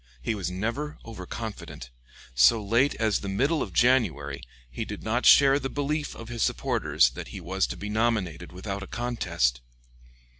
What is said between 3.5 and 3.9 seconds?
of